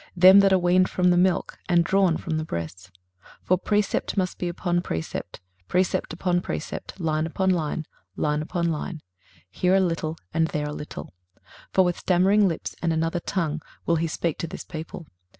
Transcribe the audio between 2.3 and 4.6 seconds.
the breasts. 23:028:010 For precept must be